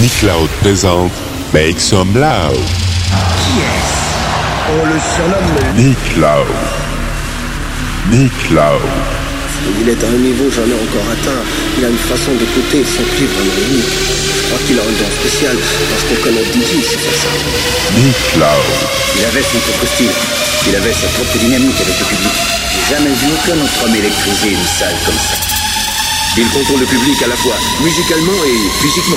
Nick 0.00 0.22
Loud 0.22 0.48
présente 0.62 1.10
Make 1.52 1.80
Some 1.80 2.14
Loud. 2.14 2.54
Yes 3.58 3.90
On 4.70 4.86
le 4.86 4.94
surnomme 4.94 5.74
Nick 5.74 5.98
Loud. 6.14 6.54
Nick 8.08 8.50
Loud. 8.50 8.86
Il 9.80 9.88
est 9.88 9.98
à 9.98 10.06
un 10.06 10.22
niveau 10.22 10.48
jamais 10.54 10.78
encore 10.78 11.10
atteint. 11.10 11.42
Il 11.78 11.84
a 11.84 11.88
une 11.88 11.98
façon 11.98 12.30
d'écouter 12.38 12.86
son 12.86 13.02
clip 13.16 13.26
vraiment 13.26 13.58
unique. 13.74 13.90
Je 13.90 14.46
crois 14.46 14.62
qu'il 14.68 14.78
a 14.78 14.82
un 14.82 14.94
don 15.02 15.10
spécial 15.18 15.56
parce 15.58 16.02
qu'on 16.06 16.22
connaît 16.22 16.46
DJ, 16.46 16.78
c'est 16.78 17.02
fait 17.02 17.18
ça. 17.18 17.30
Nick 17.98 18.22
Loud. 18.38 18.66
Il 19.18 19.24
avait 19.24 19.42
son 19.42 19.58
propre 19.58 19.86
style. 19.96 20.14
Il 20.68 20.76
avait 20.76 20.94
sa 20.94 21.08
propre 21.08 21.38
dynamique 21.42 21.80
avec 21.82 21.98
le 21.98 22.06
public. 22.06 22.38
J'ai 22.70 22.94
jamais 22.94 23.10
vu 23.18 23.26
aucun 23.34 23.58
autre 23.58 23.78
homme 23.82 23.96
électriser 23.96 24.50
une 24.54 24.68
salle 24.78 24.94
comme 25.04 25.18
ça. 25.18 25.47
Il 26.40 26.48
contrôle 26.50 26.78
le 26.78 26.86
public 26.86 27.20
à 27.20 27.26
la 27.26 27.34
fois 27.34 27.56
musicalement 27.82 28.44
et 28.46 28.70
physiquement. 28.80 29.16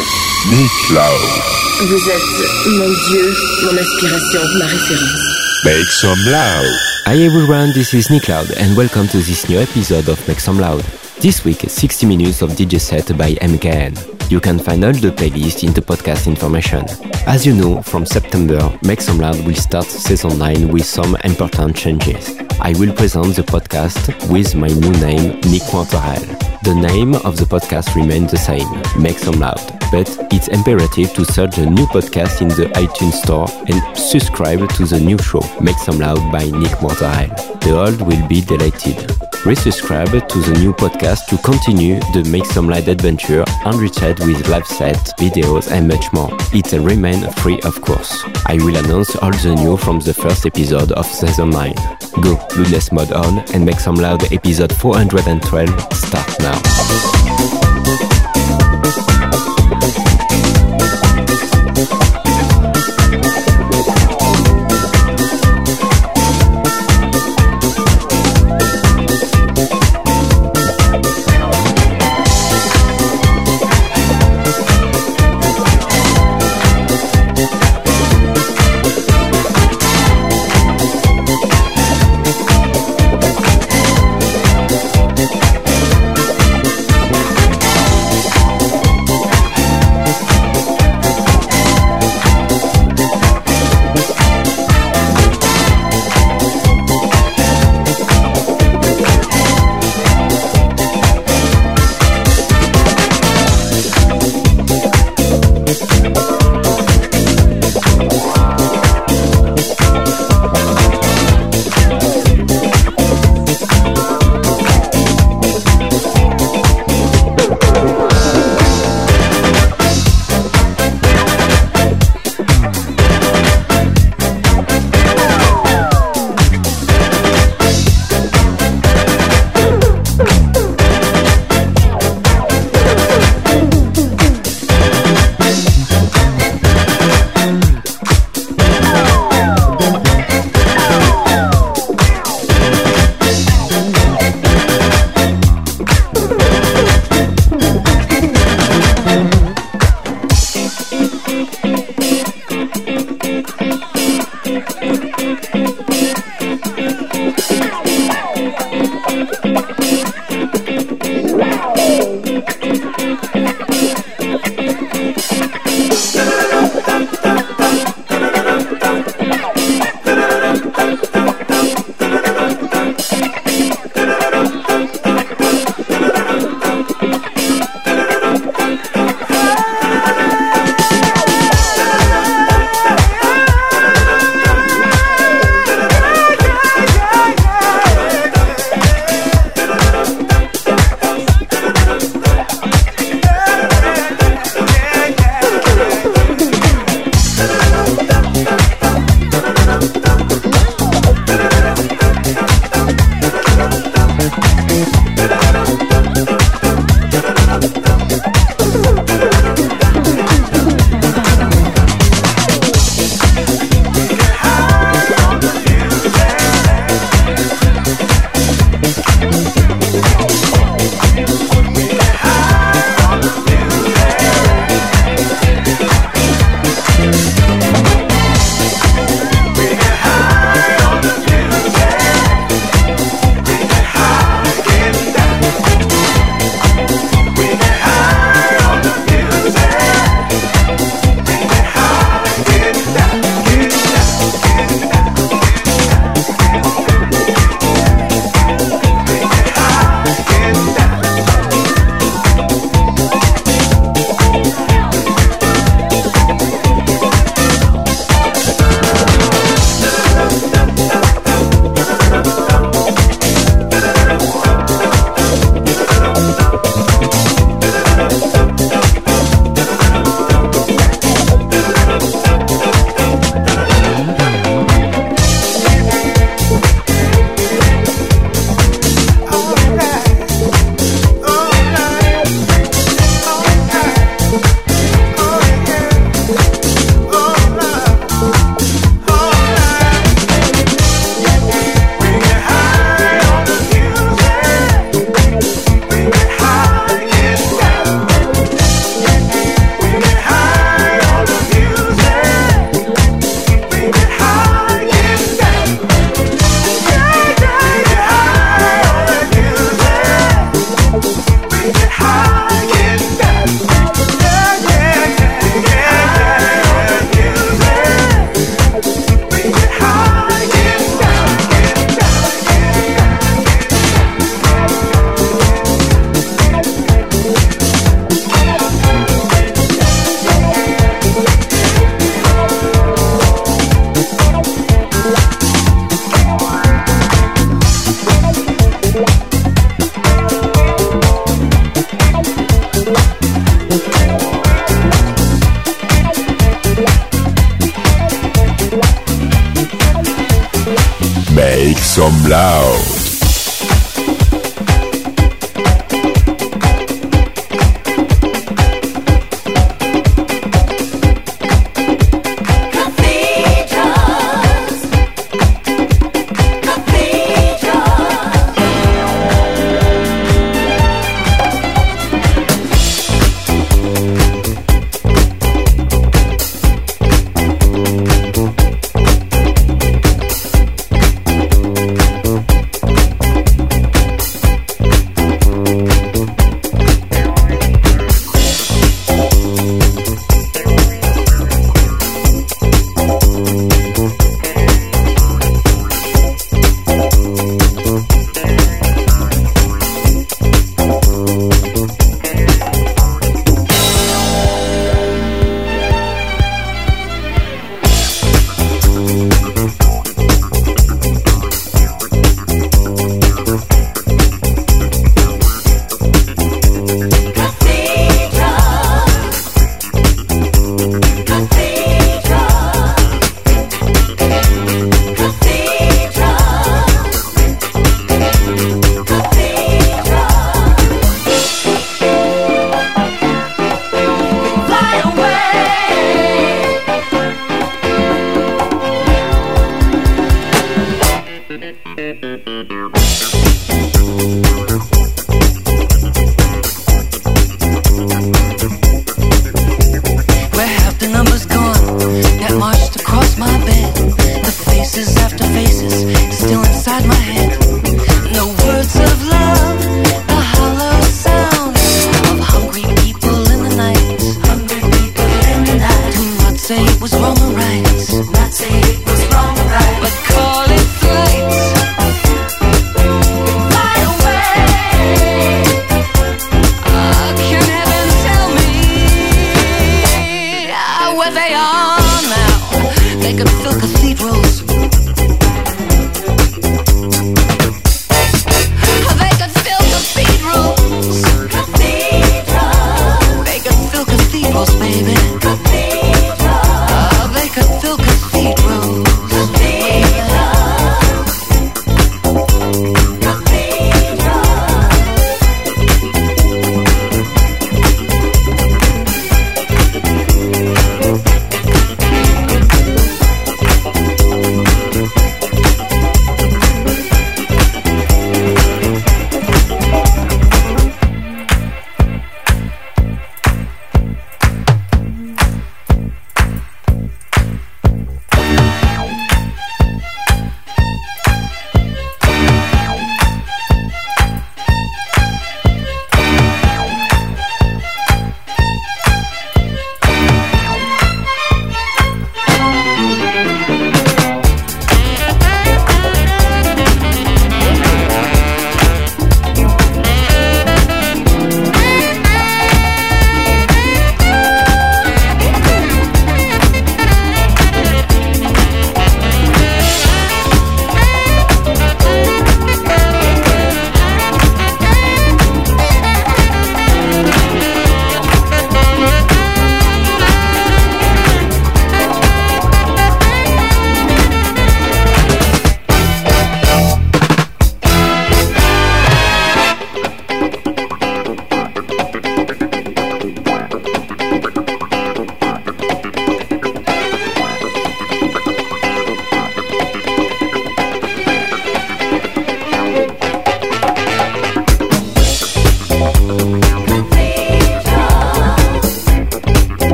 Nick 0.49 0.89
Loud. 0.89 1.87
Vous 1.87 2.09
êtes 2.09 2.67
mon 2.71 2.89
Dieu, 2.89 3.35
mon 3.61 3.77
inspiration, 3.77 4.41
ma 4.57 4.65
référence. 4.65 5.63
Make 5.63 5.91
Some 5.91 6.19
Loud. 6.25 6.73
Hi 7.05 7.23
everyone, 7.23 7.73
this 7.73 7.93
is 7.93 8.09
Nick 8.09 8.27
Loud 8.27 8.51
and 8.59 8.75
welcome 8.75 9.07
to 9.09 9.19
this 9.19 9.47
new 9.47 9.59
episode 9.59 10.09
of 10.09 10.27
Make 10.27 10.39
Some 10.39 10.59
Loud. 10.59 10.83
This 11.19 11.45
week, 11.45 11.63
60 11.67 12.07
minutes 12.07 12.41
of 12.41 12.55
DJ 12.55 12.79
set 12.79 13.15
by 13.15 13.35
MKN. 13.35 14.20
You 14.31 14.39
can 14.39 14.59
find 14.59 14.85
all 14.85 14.93
the 14.93 15.11
playlist 15.11 15.67
in 15.67 15.73
the 15.73 15.81
podcast 15.81 16.25
information. 16.25 16.85
As 17.27 17.45
you 17.45 17.53
know, 17.53 17.81
from 17.81 18.05
September, 18.05 18.61
Make 18.81 19.01
Some 19.01 19.17
Loud 19.17 19.45
will 19.45 19.55
start 19.55 19.87
season 19.87 20.39
9 20.39 20.69
with 20.69 20.85
some 20.85 21.17
important 21.25 21.75
changes. 21.75 22.37
I 22.61 22.71
will 22.79 22.93
present 22.93 23.35
the 23.35 23.41
podcast 23.41 23.99
with 24.31 24.55
my 24.55 24.69
new 24.69 24.91
name, 25.01 25.41
Nick 25.51 25.63
Quantarel. 25.63 26.23
The 26.63 26.73
name 26.73 27.15
of 27.15 27.35
the 27.35 27.43
podcast 27.43 27.93
remains 27.93 28.31
the 28.31 28.37
same, 28.37 28.69
Make 28.97 29.19
Some 29.19 29.37
Loud, 29.37 29.59
but 29.91 30.07
it's 30.31 30.47
imperative 30.47 31.13
to 31.15 31.25
search 31.25 31.57
the 31.57 31.65
new 31.65 31.85
podcast 31.87 32.41
in 32.41 32.47
the 32.47 32.71
iTunes 32.79 33.15
Store 33.15 33.49
and 33.67 33.97
subscribe 33.97 34.65
to 34.75 34.85
the 34.85 34.99
new 35.01 35.17
show, 35.17 35.41
Make 35.59 35.77
Some 35.79 35.99
Loud 35.99 36.31
by 36.31 36.45
Nick 36.45 36.71
Quantarel. 36.79 37.35
The 37.59 37.77
old 37.77 38.01
will 38.01 38.25
be 38.29 38.39
deleted. 38.39 39.30
Resubscribe 39.43 40.27
to 40.27 40.39
the 40.39 40.59
new 40.59 40.71
podcast 40.71 41.25
to 41.25 41.37
continue 41.39 41.99
the 42.13 42.23
Make 42.29 42.45
Some 42.45 42.69
Loud 42.69 42.87
adventure 42.87 43.43
enriched 43.65 44.19
with 44.19 44.47
live 44.49 44.67
sets, 44.67 45.13
videos 45.13 45.71
and 45.71 45.87
much 45.87 46.13
more. 46.13 46.29
It 46.53 46.71
remains 46.73 47.25
free 47.41 47.59
of 47.61 47.81
course. 47.81 48.23
I 48.45 48.57
will 48.57 48.75
announce 48.75 49.15
all 49.15 49.31
the 49.31 49.55
new 49.55 49.77
from 49.77 49.99
the 49.99 50.13
first 50.13 50.45
episode 50.45 50.91
of 50.91 51.07
season 51.07 51.49
9. 51.49 51.73
Go, 52.21 52.39
Lunes 52.55 52.91
mode 52.91 53.13
on 53.13 53.39
and 53.55 53.65
Make 53.65 53.79
Some 53.79 53.95
Loud 53.95 54.31
episode 54.31 54.73
412 54.73 55.93
start 55.93 56.39
now. 56.39 57.80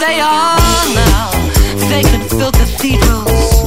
they 0.00 0.18
are 0.18 0.58
now. 0.94 1.30
They 1.90 2.02
can 2.02 2.26
fill 2.26 2.52
cathedrals. 2.52 3.59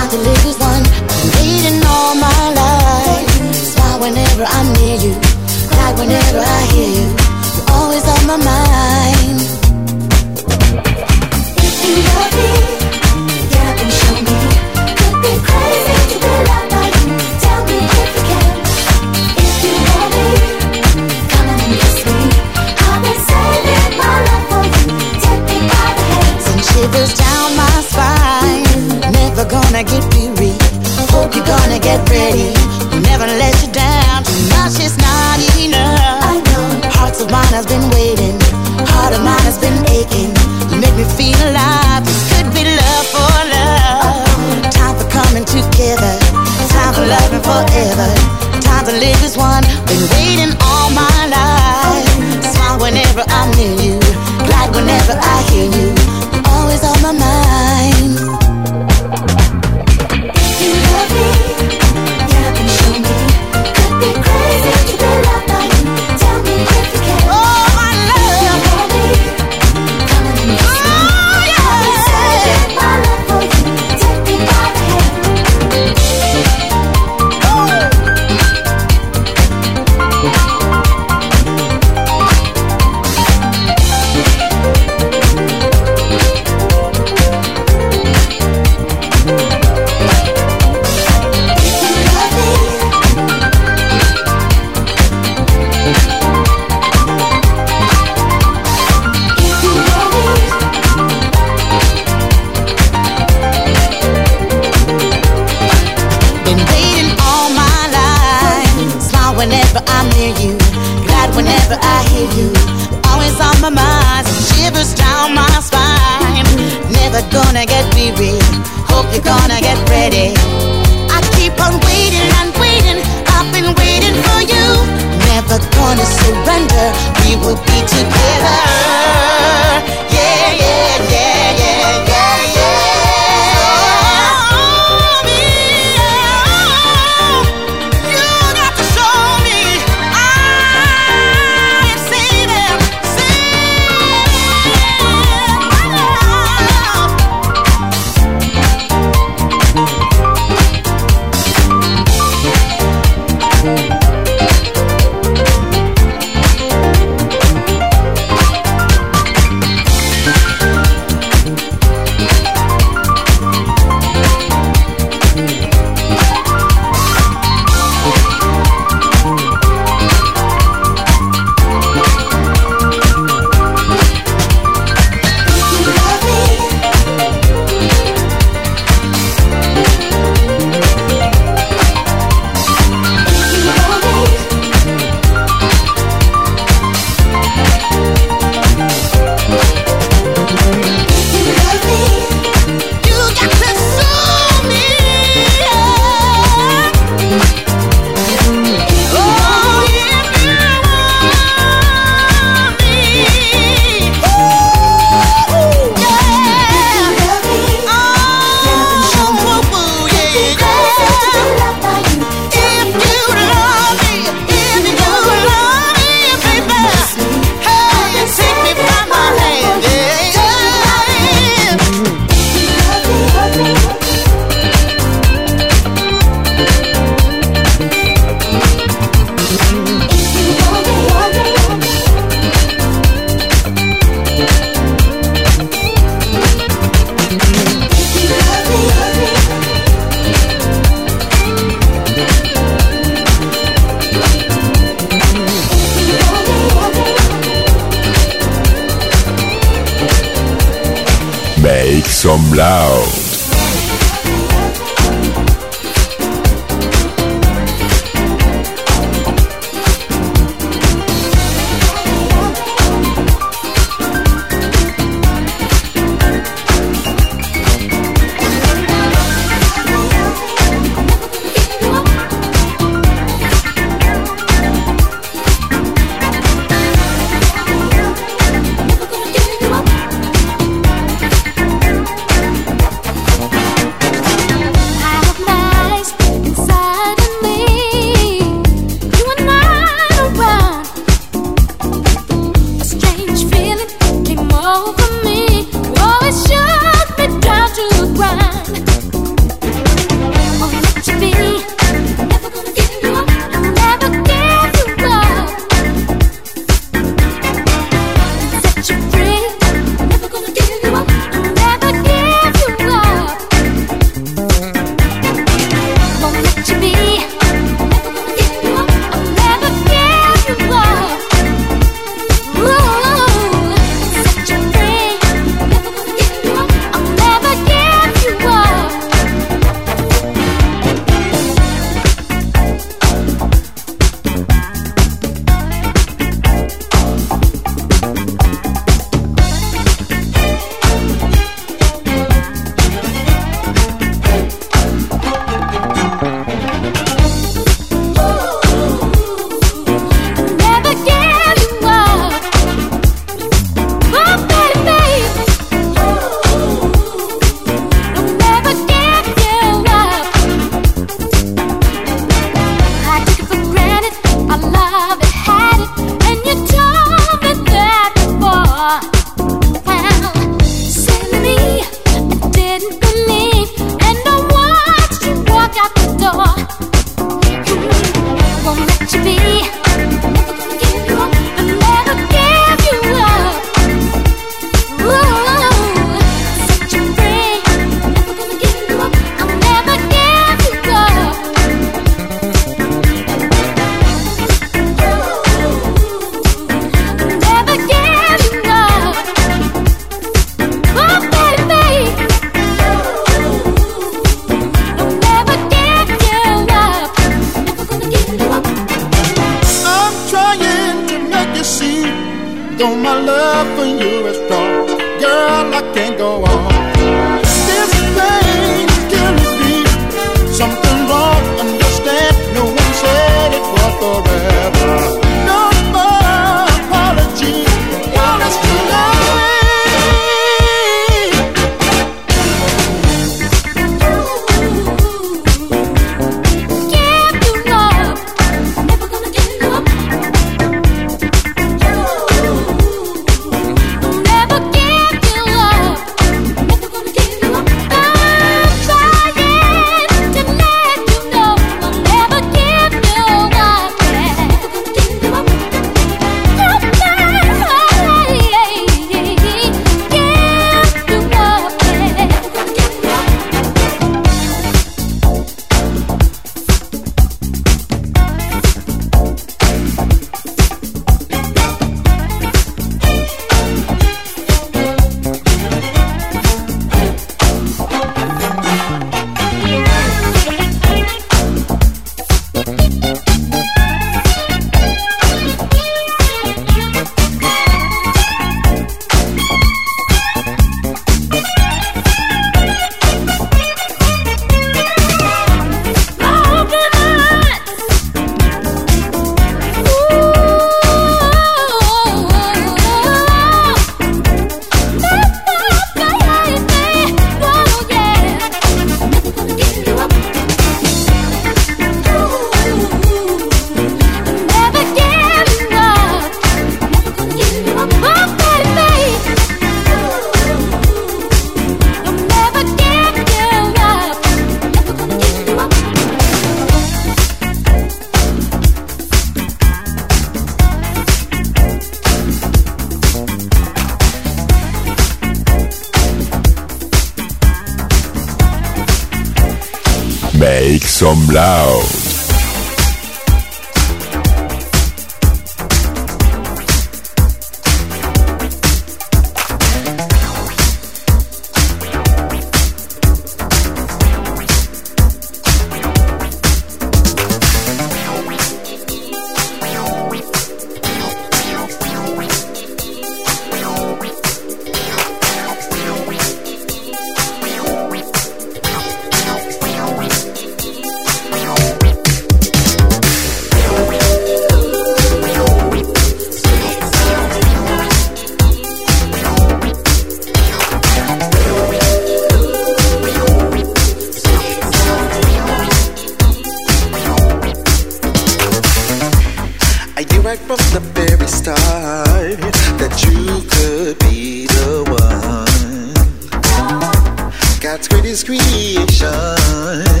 spread 597.91 598.05
his 598.05 598.23
creation. 598.23 600.00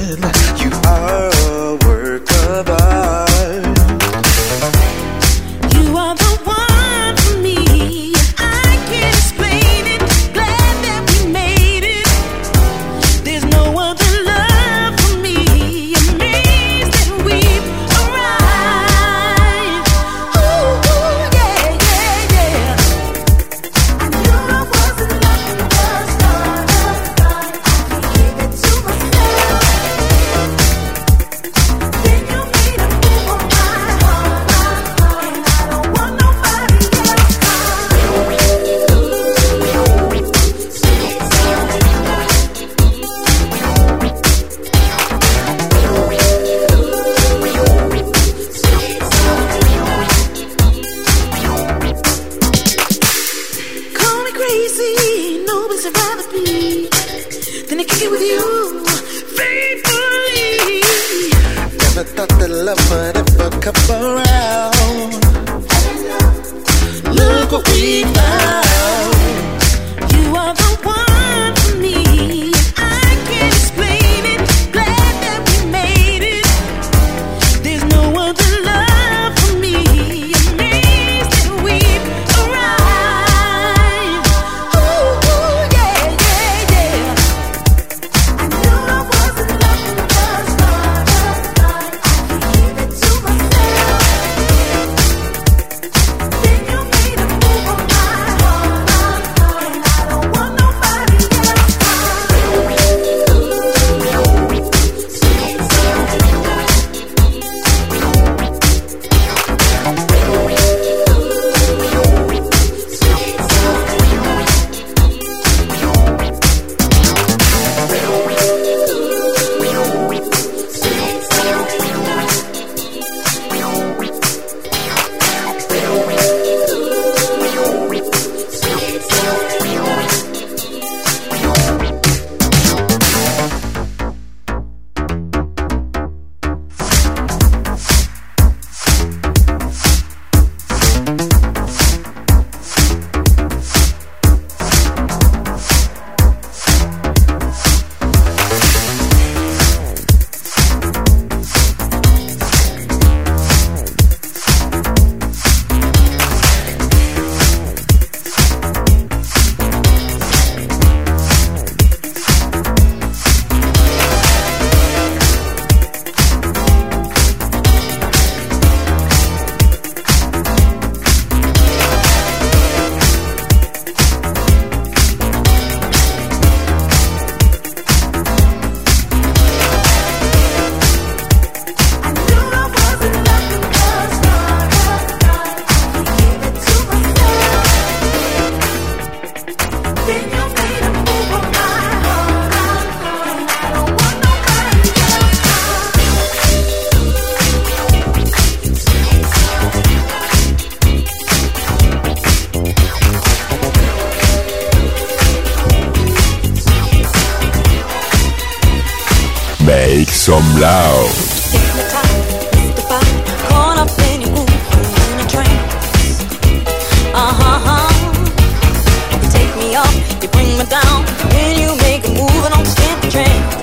up, 219.75 219.91
you 220.21 220.27
bring 220.29 220.57
me 220.57 220.65
down. 220.65 221.05
When 221.33 221.59
you 221.59 221.75
make 221.77 222.05
a 222.05 222.09
move, 222.09 222.43
I 222.45 222.49
don't 222.49 222.65
stand 222.65 223.03
the 223.03 223.11
train. 223.11 223.60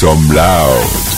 some 0.00 0.28
loud. 0.34 1.09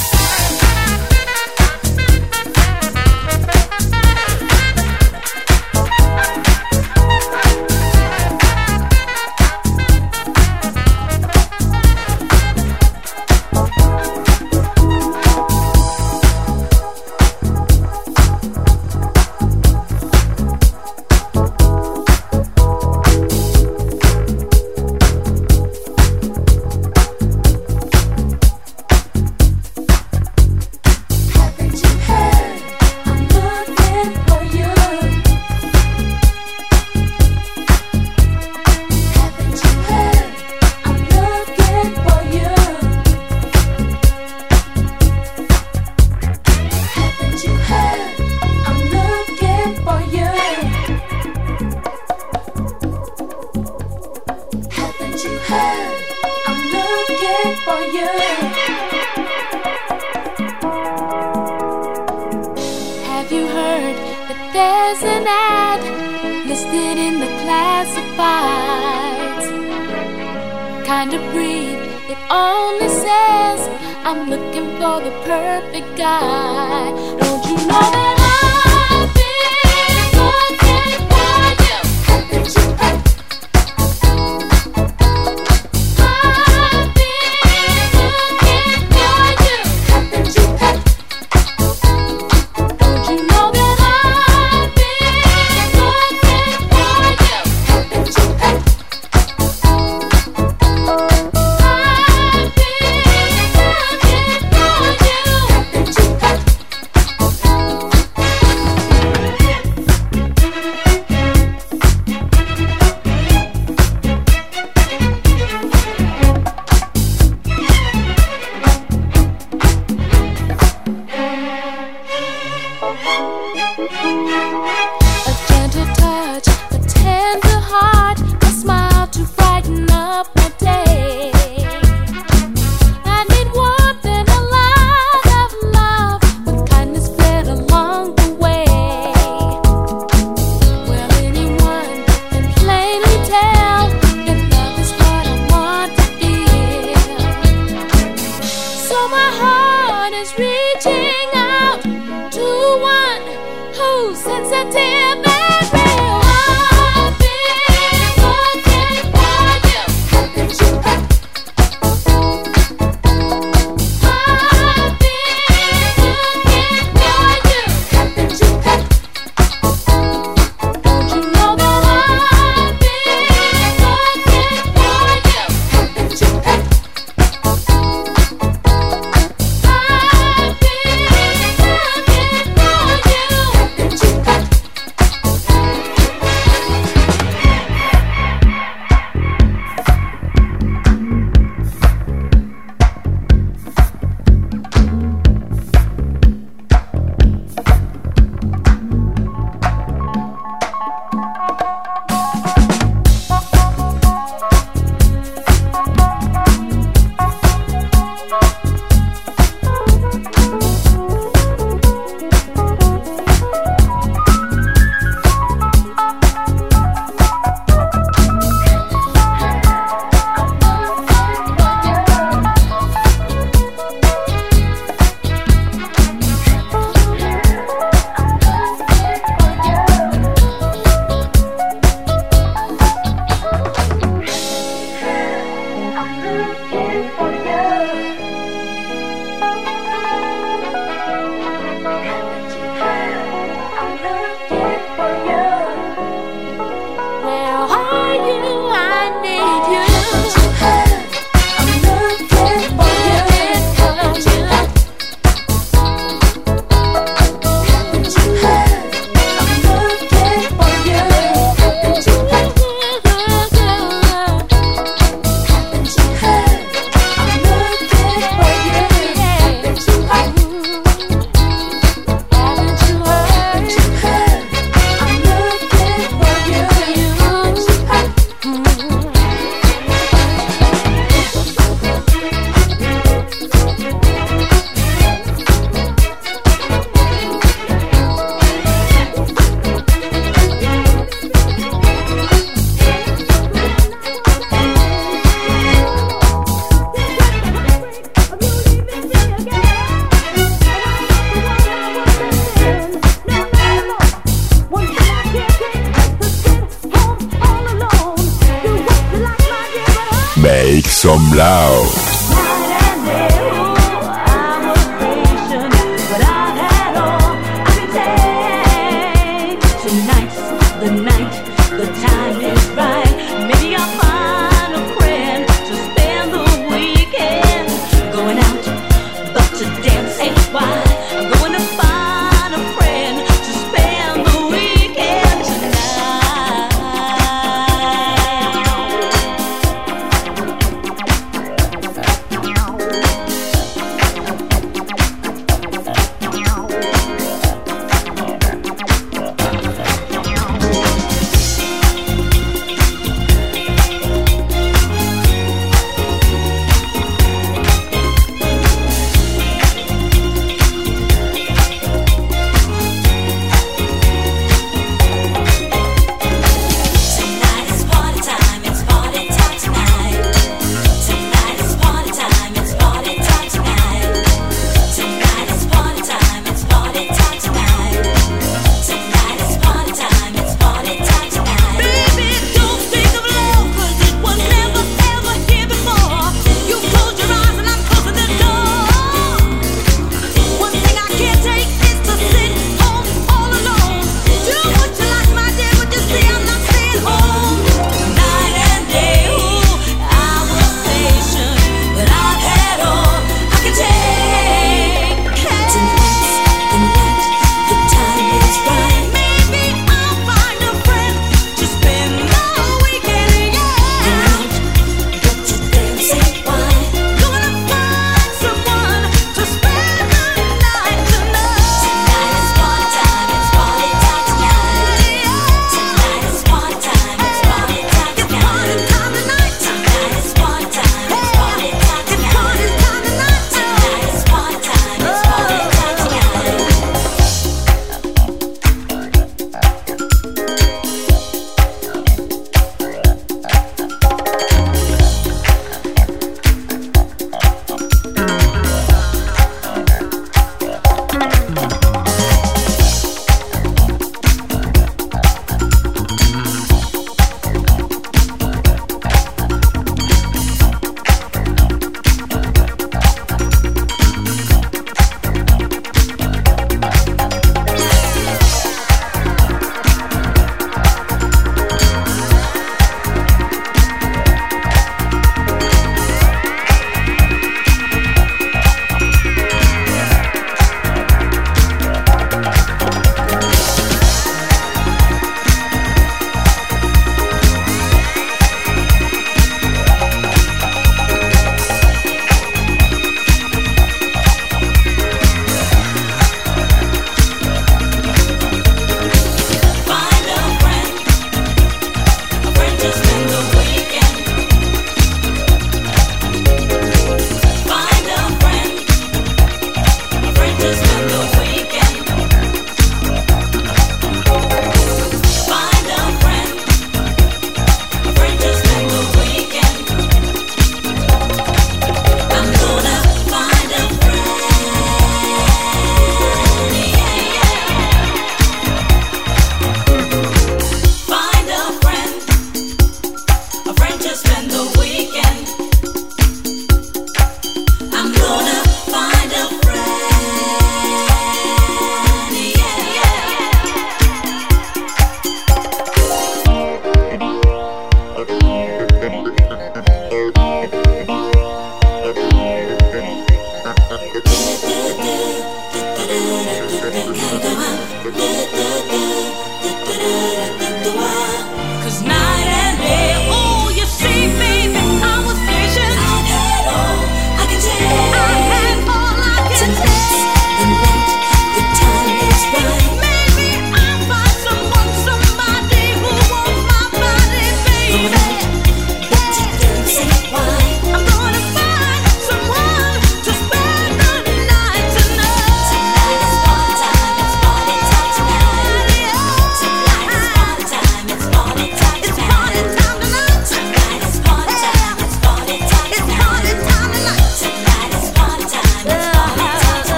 That's 556.83 557.13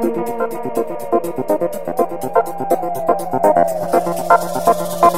some 0.00 0.14
loud. 0.14 0.50
some 4.64 5.00
loud. 5.02 5.09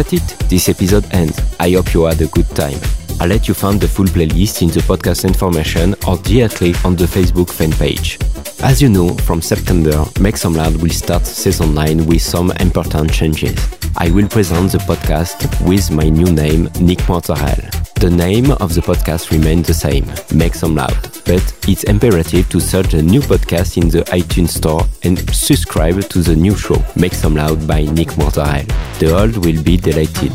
That's 0.00 0.14
it. 0.14 0.48
This 0.48 0.70
episode 0.70 1.04
ends. 1.12 1.38
I 1.60 1.72
hope 1.72 1.92
you 1.92 2.04
had 2.04 2.22
a 2.22 2.26
good 2.28 2.48
time. 2.56 2.80
I'll 3.20 3.28
let 3.28 3.48
you 3.48 3.52
find 3.52 3.78
the 3.78 3.86
full 3.86 4.06
playlist 4.06 4.62
in 4.62 4.68
the 4.68 4.80
podcast 4.80 5.28
information 5.28 5.94
or 6.08 6.16
directly 6.16 6.72
on 6.86 6.96
the 6.96 7.04
Facebook 7.04 7.50
fan 7.50 7.70
page. 7.72 8.18
As 8.62 8.80
you 8.80 8.88
know, 8.88 9.10
from 9.28 9.42
September, 9.42 10.06
Make 10.18 10.38
Some 10.38 10.54
Loud 10.54 10.76
will 10.76 10.88
start 10.88 11.26
season 11.26 11.74
9 11.74 12.06
with 12.06 12.22
some 12.22 12.50
important 12.52 13.12
changes. 13.12 13.54
I 13.98 14.10
will 14.10 14.26
present 14.26 14.72
the 14.72 14.78
podcast 14.78 15.44
with 15.68 15.90
my 15.90 16.08
new 16.08 16.32
name, 16.32 16.70
Nick 16.80 17.06
Mozzarella. 17.06 17.70
The 17.96 18.08
name 18.08 18.52
of 18.52 18.74
the 18.74 18.80
podcast 18.80 19.30
remains 19.30 19.66
the 19.66 19.74
same, 19.74 20.10
Make 20.34 20.54
Some 20.54 20.76
Loud, 20.76 21.09
but 21.30 21.68
it's 21.68 21.84
imperative 21.84 22.48
to 22.48 22.58
search 22.58 22.90
the 22.90 23.00
new 23.00 23.20
podcast 23.20 23.80
in 23.80 23.88
the 23.88 24.02
iTunes 24.10 24.48
Store 24.48 24.84
and 25.04 25.16
subscribe 25.32 26.00
to 26.08 26.22
the 26.22 26.34
new 26.34 26.56
show, 26.56 26.82
Make 26.96 27.14
Some 27.14 27.36
Loud 27.36 27.68
by 27.68 27.82
Nick 27.82 28.18
Mozzarella. 28.18 28.64
The 28.98 29.16
old 29.16 29.36
will 29.44 29.62
be 29.62 29.76
deleted. 29.76 30.32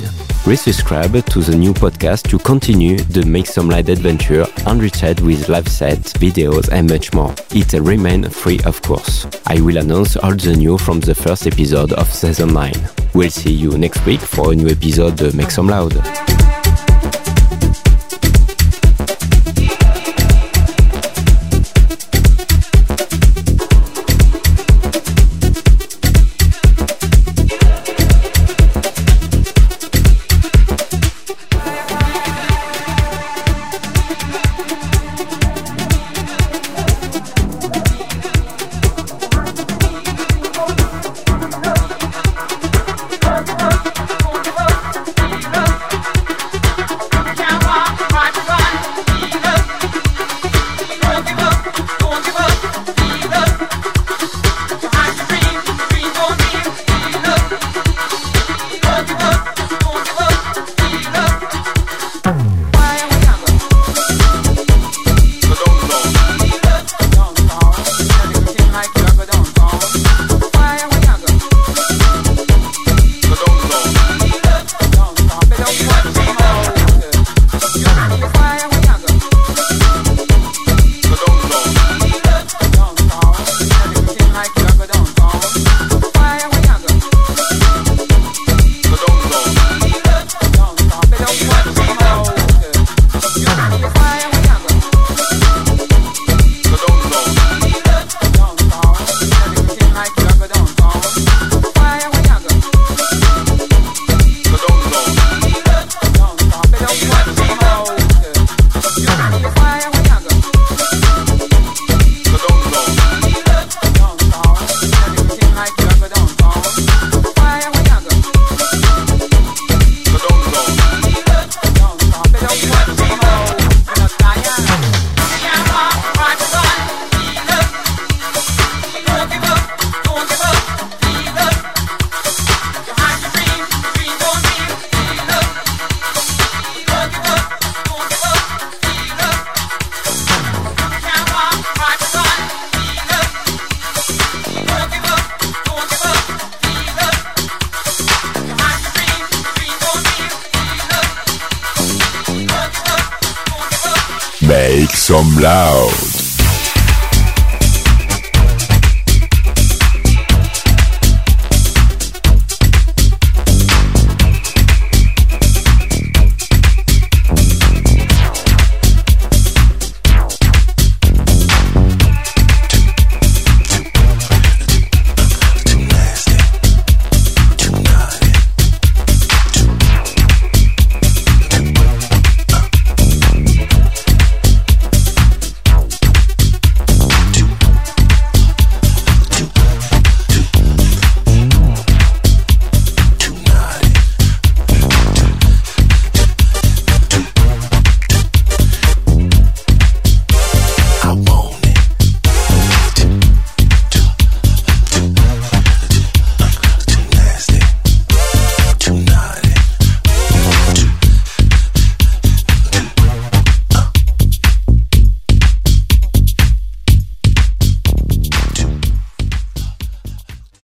Resubscribe 0.47 1.25
to 1.25 1.41
the 1.41 1.57
new 1.57 1.73
podcast 1.73 2.29
to 2.29 2.39
continue 2.39 2.97
the 2.97 3.25
Make 3.25 3.47
Some 3.47 3.69
Loud 3.69 3.89
adventure 3.89 4.45
enriched 4.67 5.19
with 5.19 5.49
live 5.49 5.67
sets, 5.67 6.13
videos 6.13 6.71
and 6.71 6.89
much 6.89 7.13
more. 7.13 7.35
It 7.51 7.73
remains 7.73 8.33
free 8.33 8.61
of 8.63 8.81
course. 8.81 9.27
I 9.47 9.59
will 9.59 9.75
announce 9.75 10.15
all 10.15 10.35
the 10.35 10.55
new 10.55 10.77
from 10.77 11.01
the 11.01 11.15
first 11.15 11.45
episode 11.45 11.91
of 11.91 12.09
season 12.09 12.53
9. 12.53 12.73
We'll 13.13 13.29
see 13.29 13.51
you 13.51 13.77
next 13.77 14.05
week 14.05 14.21
for 14.21 14.53
a 14.53 14.55
new 14.55 14.69
episode 14.69 15.19
of 15.19 15.35
Make 15.35 15.51
Some 15.51 15.67
Loud. 15.67 16.34